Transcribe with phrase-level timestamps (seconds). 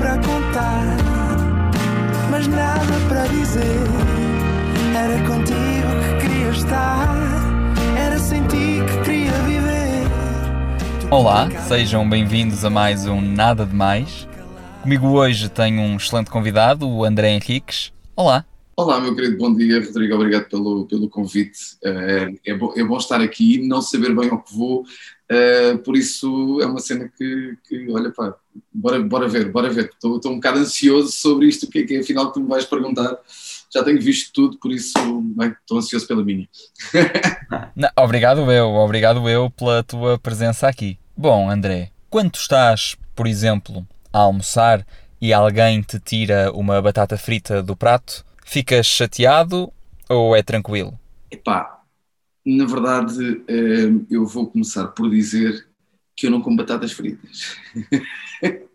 [0.00, 0.96] para contar,
[2.30, 3.86] mas nada para dizer.
[4.96, 7.08] Era contigo que queria estar,
[7.98, 10.08] era sem ti que queria viver.
[11.10, 14.26] Olá, sejam bem-vindos a mais um Nada de Mais.
[14.80, 17.92] Comigo hoje tenho um excelente convidado, o André Henriques.
[18.16, 18.46] Olá.
[18.82, 21.76] Olá, meu querido, bom dia, Rodrigo, obrigado pelo, pelo convite.
[21.84, 25.98] Uh, é, bom, é bom estar aqui, não saber bem ao que vou, uh, por
[25.98, 28.34] isso é uma cena que, que olha pá,
[28.72, 29.90] bora, bora ver, bora ver.
[29.92, 32.48] Estou, estou um bocado ansioso sobre isto, o que é que é afinal tu me
[32.48, 33.18] vais perguntar.
[33.70, 34.94] Já tenho visto tudo, por isso
[35.36, 36.48] bem, estou ansioso pela minha.
[37.76, 40.98] não, obrigado eu, obrigado eu pela tua presença aqui.
[41.14, 44.86] Bom, André, quando estás, por exemplo, a almoçar
[45.20, 49.72] e alguém te tira uma batata frita do prato, Ficas chateado
[50.08, 50.98] ou é tranquilo?
[51.30, 51.80] Epá,
[52.44, 55.66] na verdade, eh, eu vou começar por dizer
[56.16, 57.56] que eu não como batatas fritas.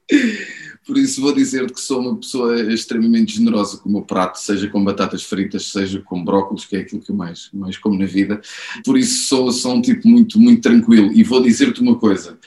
[0.86, 4.70] Por isso vou dizer que sou uma pessoa extremamente generosa com o meu prato, seja
[4.70, 8.06] com batatas fritas, seja com brócolis, que é aquilo que eu mais, mais como na
[8.06, 8.40] vida.
[8.84, 11.12] Por isso sou, sou um tipo muito, muito tranquilo.
[11.12, 12.38] E vou dizer-te uma coisa,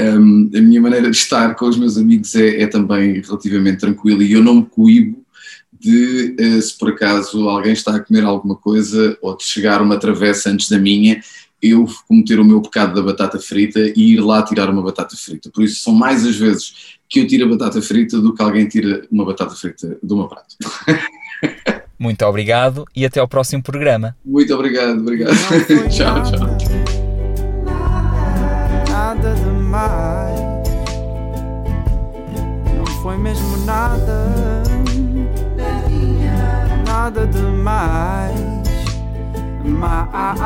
[0.00, 4.24] um, a minha maneira de estar com os meus amigos é, é também relativamente tranquila
[4.24, 5.21] e eu não me coíbo
[5.82, 9.98] de eh, se por acaso alguém está a comer alguma coisa ou de chegar uma
[9.98, 11.20] travessa antes da minha,
[11.60, 15.50] eu cometer o meu pecado da batata frita e ir lá tirar uma batata frita.
[15.50, 18.66] Por isso são mais as vezes que eu tiro a batata frita do que alguém
[18.68, 20.56] tira uma batata frita do meu prato.
[21.98, 24.16] Muito obrigado e até ao próximo programa.
[24.24, 25.34] Muito obrigado, obrigado.
[25.90, 26.56] tchau, tchau.
[28.88, 30.40] Nada demais.
[32.76, 34.61] Não foi mesmo nada
[37.02, 38.38] nada demais.
[39.64, 40.40] Mais.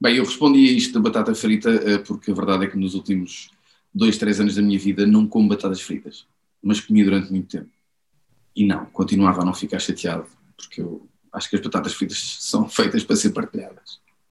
[0.00, 2.94] Bem, eu respondi a isto da batata frita eh, porque a verdade é que nos
[2.94, 3.50] últimos
[3.94, 6.26] dois, três anos da minha vida não como batatas fritas,
[6.60, 7.70] mas comi durante muito tempo.
[8.56, 10.26] E não, continuava a não ficar chateado,
[10.56, 14.00] porque eu acho que as batatas fritas são feitas para ser partilhadas.